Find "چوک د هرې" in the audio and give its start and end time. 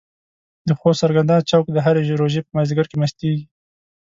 1.49-2.01